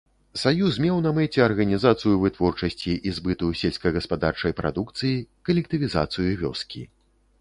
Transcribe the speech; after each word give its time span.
Саюз 0.43 0.77
меў 0.85 1.01
на 1.07 1.11
мэце 1.17 1.39
арганізацыю 1.47 2.13
вытворчасці 2.23 2.95
і 3.09 3.15
збыту 3.17 3.51
сельскагаспадарчай 3.61 4.57
прадукцыі, 4.63 5.15
калектывізацыю 5.51 6.29
вёскі. 6.45 6.83